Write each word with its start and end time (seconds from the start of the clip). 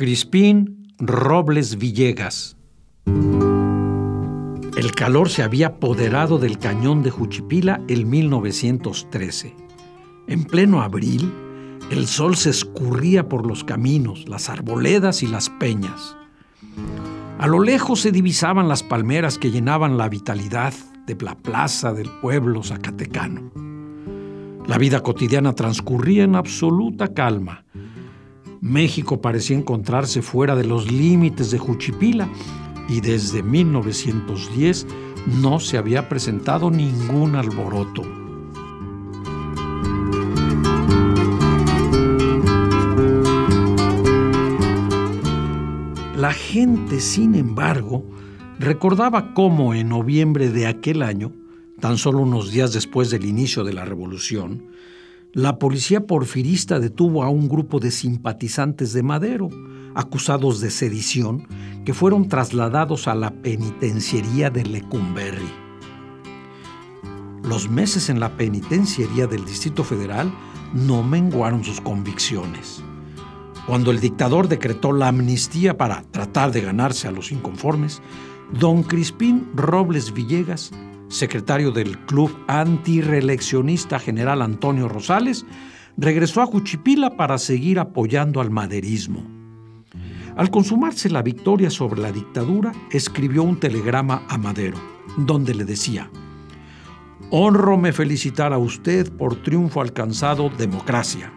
Crispín 0.00 0.94
Robles 0.98 1.76
Villegas. 1.76 2.56
El 3.04 4.92
calor 4.96 5.28
se 5.28 5.42
había 5.42 5.66
apoderado 5.66 6.38
del 6.38 6.56
cañón 6.58 7.02
de 7.02 7.10
Juchipila 7.10 7.82
en 7.86 8.08
1913. 8.08 9.54
En 10.26 10.44
pleno 10.44 10.80
abril, 10.80 11.30
el 11.90 12.06
sol 12.06 12.36
se 12.36 12.48
escurría 12.48 13.28
por 13.28 13.46
los 13.46 13.62
caminos, 13.62 14.26
las 14.26 14.48
arboledas 14.48 15.22
y 15.22 15.26
las 15.26 15.50
peñas. 15.50 16.16
A 17.38 17.46
lo 17.46 17.60
lejos 17.60 18.00
se 18.00 18.10
divisaban 18.10 18.68
las 18.68 18.82
palmeras 18.82 19.36
que 19.36 19.50
llenaban 19.50 19.98
la 19.98 20.08
vitalidad 20.08 20.72
de 21.06 21.14
la 21.22 21.36
plaza 21.36 21.92
del 21.92 22.08
pueblo 22.22 22.62
zacatecano. 22.62 23.52
La 24.66 24.78
vida 24.78 25.02
cotidiana 25.02 25.54
transcurría 25.54 26.24
en 26.24 26.36
absoluta 26.36 27.12
calma. 27.12 27.66
México 28.60 29.22
parecía 29.22 29.56
encontrarse 29.56 30.20
fuera 30.20 30.54
de 30.54 30.64
los 30.64 30.90
límites 30.90 31.50
de 31.50 31.58
Juchipila 31.58 32.28
y 32.88 33.00
desde 33.00 33.42
1910 33.42 34.86
no 35.40 35.60
se 35.60 35.78
había 35.78 36.08
presentado 36.08 36.70
ningún 36.70 37.36
alboroto. 37.36 38.02
La 46.16 46.34
gente, 46.34 47.00
sin 47.00 47.34
embargo, 47.34 48.04
recordaba 48.58 49.32
cómo 49.32 49.72
en 49.72 49.88
noviembre 49.88 50.50
de 50.50 50.66
aquel 50.66 51.02
año, 51.02 51.32
tan 51.80 51.96
solo 51.96 52.18
unos 52.18 52.50
días 52.50 52.74
después 52.74 53.08
del 53.08 53.24
inicio 53.24 53.64
de 53.64 53.72
la 53.72 53.86
revolución, 53.86 54.64
la 55.32 55.58
policía 55.58 56.06
porfirista 56.06 56.80
detuvo 56.80 57.22
a 57.22 57.28
un 57.28 57.48
grupo 57.48 57.78
de 57.78 57.92
simpatizantes 57.92 58.92
de 58.92 59.04
Madero, 59.04 59.48
acusados 59.94 60.60
de 60.60 60.70
sedición, 60.70 61.46
que 61.84 61.94
fueron 61.94 62.28
trasladados 62.28 63.06
a 63.06 63.14
la 63.14 63.30
penitenciaría 63.30 64.50
de 64.50 64.64
Lecumberri. 64.64 65.48
Los 67.44 67.70
meses 67.70 68.08
en 68.10 68.18
la 68.18 68.36
penitenciaría 68.36 69.28
del 69.28 69.44
Distrito 69.44 69.84
Federal 69.84 70.32
no 70.74 71.02
menguaron 71.04 71.62
sus 71.62 71.80
convicciones. 71.80 72.82
Cuando 73.66 73.92
el 73.92 74.00
dictador 74.00 74.48
decretó 74.48 74.92
la 74.92 75.08
amnistía 75.08 75.78
para 75.78 76.02
tratar 76.10 76.50
de 76.50 76.60
ganarse 76.60 77.06
a 77.06 77.12
los 77.12 77.30
inconformes, 77.30 78.02
don 78.58 78.82
Crispín 78.82 79.48
Robles 79.54 80.12
Villegas, 80.12 80.72
secretario 81.10 81.70
del 81.70 81.98
Club 82.06 82.34
Antireeleccionista 82.48 83.98
General 83.98 84.40
Antonio 84.40 84.88
Rosales, 84.88 85.44
regresó 85.98 86.40
a 86.40 86.46
Juchipila 86.46 87.16
para 87.16 87.36
seguir 87.36 87.78
apoyando 87.78 88.40
al 88.40 88.50
maderismo. 88.50 89.22
Al 90.36 90.50
consumarse 90.50 91.10
la 91.10 91.20
victoria 91.20 91.68
sobre 91.68 92.00
la 92.00 92.12
dictadura, 92.12 92.72
escribió 92.90 93.42
un 93.42 93.60
telegrama 93.60 94.22
a 94.28 94.38
Madero, 94.38 94.78
donde 95.18 95.54
le 95.54 95.66
decía, 95.66 96.10
Honro 97.30 97.76
me 97.76 97.92
felicitar 97.92 98.54
a 98.54 98.58
usted 98.58 99.12
por 99.12 99.42
triunfo 99.42 99.82
alcanzado 99.82 100.48
democracia 100.48 101.30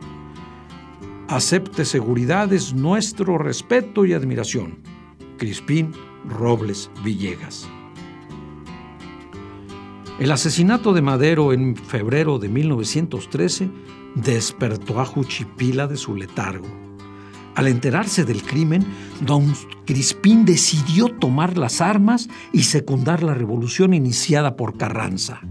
acepte 1.28 1.84
seguridades 1.84 2.74
nuestro 2.74 3.40
respeto 3.40 4.06
y 4.06 4.14
admiración. 4.14 4.78
Crispín 5.38 5.92
Robles 6.26 6.92
Villegas. 7.04 7.68
El 10.20 10.32
asesinato 10.32 10.94
de 10.94 11.02
Madero 11.02 11.54
en 11.54 11.76
febrero 11.76 12.38
de 12.38 12.48
1913 12.48 13.70
despertó 14.14 15.02
a 15.02 15.06
Juchipila 15.06 15.88
de 15.88 15.98
su 15.98 16.16
letargo. 16.16 16.68
Al 17.56 17.68
enterarse 17.68 18.24
del 18.24 18.44
crimen, 18.44 18.86
don 19.22 19.54
Crispín 19.86 20.46
decidió 20.46 21.08
tomar 21.08 21.58
las 21.58 21.82
armas 21.82 22.30
y 22.52 22.64
secundar 22.64 23.24
la 23.24 23.34
revolución 23.34 23.94
iniciada 23.94 24.56
por 24.56 24.78
Carranza. 24.78 25.42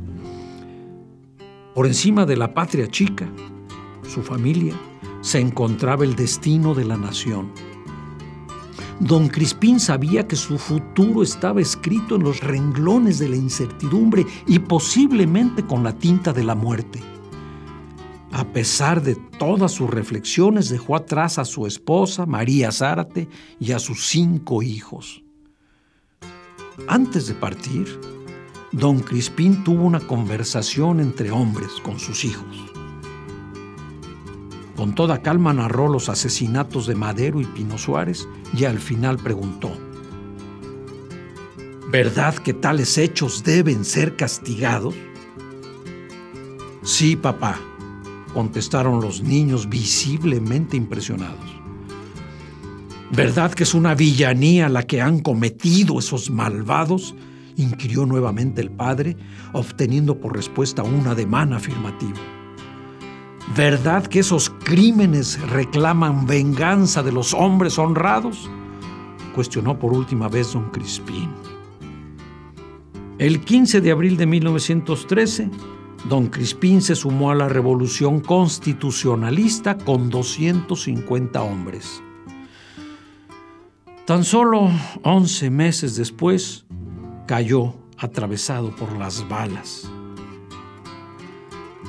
Por 1.74 1.86
encima 1.86 2.24
de 2.24 2.36
la 2.36 2.54
patria 2.54 2.88
chica, 2.88 3.28
su 4.08 4.22
familia, 4.22 4.74
se 5.22 5.40
encontraba 5.40 6.04
el 6.04 6.14
destino 6.14 6.74
de 6.74 6.84
la 6.84 6.96
nación. 6.96 7.52
Don 9.02 9.26
Crispín 9.26 9.80
sabía 9.80 10.28
que 10.28 10.36
su 10.36 10.58
futuro 10.58 11.24
estaba 11.24 11.60
escrito 11.60 12.14
en 12.14 12.22
los 12.22 12.40
renglones 12.40 13.18
de 13.18 13.28
la 13.28 13.34
incertidumbre 13.34 14.24
y 14.46 14.60
posiblemente 14.60 15.66
con 15.66 15.82
la 15.82 15.92
tinta 15.98 16.32
de 16.32 16.44
la 16.44 16.54
muerte. 16.54 17.00
A 18.30 18.44
pesar 18.44 19.02
de 19.02 19.16
todas 19.16 19.72
sus 19.72 19.90
reflexiones, 19.90 20.68
dejó 20.68 20.94
atrás 20.94 21.40
a 21.40 21.44
su 21.44 21.66
esposa, 21.66 22.26
María 22.26 22.70
Zárate, 22.70 23.28
y 23.58 23.72
a 23.72 23.80
sus 23.80 24.06
cinco 24.06 24.62
hijos. 24.62 25.24
Antes 26.86 27.26
de 27.26 27.34
partir, 27.34 28.00
don 28.70 29.00
Crispín 29.00 29.64
tuvo 29.64 29.82
una 29.82 30.00
conversación 30.00 31.00
entre 31.00 31.32
hombres 31.32 31.72
con 31.82 31.98
sus 31.98 32.24
hijos. 32.24 32.71
Con 34.82 34.96
toda 34.96 35.22
calma 35.22 35.52
narró 35.52 35.86
los 35.86 36.08
asesinatos 36.08 36.88
de 36.88 36.96
Madero 36.96 37.40
y 37.40 37.44
Pino 37.44 37.78
Suárez 37.78 38.26
y 38.52 38.64
al 38.64 38.80
final 38.80 39.16
preguntó, 39.16 39.70
¿verdad 41.88 42.34
que 42.34 42.52
tales 42.52 42.98
hechos 42.98 43.44
deben 43.44 43.84
ser 43.84 44.16
castigados? 44.16 44.96
Sí, 46.82 47.14
papá, 47.14 47.60
contestaron 48.34 49.00
los 49.00 49.22
niños 49.22 49.68
visiblemente 49.68 50.76
impresionados. 50.76 51.38
¿Verdad 53.12 53.52
que 53.52 53.62
es 53.62 53.74
una 53.74 53.94
villanía 53.94 54.68
la 54.68 54.82
que 54.82 55.00
han 55.00 55.20
cometido 55.20 56.00
esos 56.00 56.28
malvados? 56.28 57.14
inquirió 57.56 58.04
nuevamente 58.04 58.60
el 58.60 58.72
padre, 58.72 59.16
obteniendo 59.52 60.18
por 60.18 60.34
respuesta 60.34 60.82
un 60.82 61.06
ademán 61.06 61.52
afirmativo. 61.52 62.41
¿Verdad 63.56 64.06
que 64.06 64.20
esos 64.20 64.48
crímenes 64.48 65.38
reclaman 65.50 66.26
venganza 66.26 67.02
de 67.02 67.12
los 67.12 67.34
hombres 67.34 67.78
honrados? 67.78 68.48
Cuestionó 69.34 69.78
por 69.78 69.92
última 69.92 70.28
vez 70.28 70.54
don 70.54 70.70
Crispín. 70.70 71.28
El 73.18 73.40
15 73.40 73.82
de 73.82 73.90
abril 73.90 74.16
de 74.16 74.24
1913, 74.24 75.50
don 76.08 76.28
Crispín 76.28 76.80
se 76.80 76.94
sumó 76.94 77.30
a 77.30 77.34
la 77.34 77.46
revolución 77.46 78.20
constitucionalista 78.20 79.76
con 79.76 80.08
250 80.08 81.42
hombres. 81.42 82.02
Tan 84.06 84.24
solo 84.24 84.70
11 85.02 85.50
meses 85.50 85.96
después, 85.96 86.64
cayó 87.26 87.74
atravesado 87.98 88.74
por 88.74 88.96
las 88.96 89.28
balas 89.28 89.92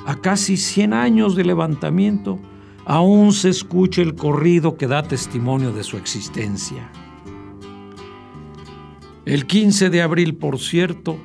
a 0.05 0.15
casi 0.15 0.57
100 0.57 0.93
años 0.93 1.35
de 1.35 1.45
levantamiento, 1.45 2.39
aún 2.85 3.31
se 3.33 3.49
escucha 3.49 4.01
el 4.01 4.15
corrido 4.15 4.75
que 4.75 4.87
da 4.87 5.03
testimonio 5.03 5.71
de 5.71 5.83
su 5.83 5.97
existencia. 5.97 6.89
El 9.25 9.47
15 9.47 9.89
de 9.89 10.01
abril, 10.01 10.35
por 10.35 10.59
cierto, 10.59 11.17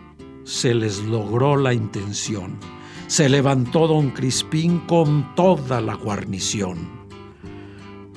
se 0.45 0.73
les 0.75 1.03
logró 1.03 1.57
la 1.57 1.75
intención. 1.75 2.57
Se 3.09 3.29
levantó 3.29 3.89
don 3.89 4.11
Crispín 4.11 4.81
con 4.87 5.35
toda 5.35 5.81
la 5.81 5.95
guarnición. 5.95 6.79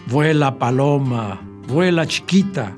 Vuela 0.08 0.60
paloma, 0.60 1.42
vuela 1.68 2.06
chiquita, 2.06 2.76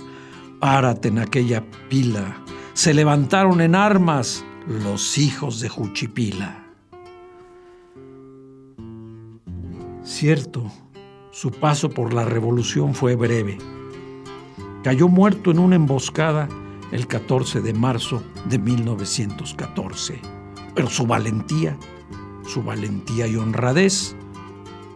párate 0.60 1.10
en 1.10 1.20
aquella 1.20 1.64
pila. 1.90 2.38
Se 2.74 2.94
levantaron 2.94 3.60
en 3.60 3.76
armas 3.76 4.46
los 4.68 5.18
hijos 5.18 5.60
de 5.60 5.68
Juchipila. 5.68 6.63
Cierto, 10.04 10.70
su 11.32 11.52
paso 11.52 11.90
por 11.90 12.14
la 12.14 12.26
revolución 12.26 12.94
fue 12.94 13.16
breve. 13.16 13.58
Cayó 14.84 15.08
muerto 15.08 15.50
en 15.52 15.60
una 15.60 15.78
emboscada 15.78 16.50
el 16.92 17.08
14 17.08 17.62
de 17.62 17.74
marzo 17.74 18.22
de 18.50 18.60
1914. 18.60 20.20
Pero 20.76 20.90
su 20.90 21.08
valentía, 21.08 21.78
su 22.46 22.64
valentía 22.64 23.28
y 23.28 23.38
honradez 23.38 24.14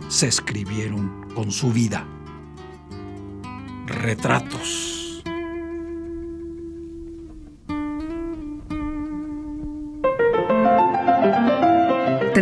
se 0.10 0.28
escribieron 0.28 1.26
con 1.34 1.52
su 1.52 1.72
vida. 1.72 2.06
Retratos. 3.86 5.07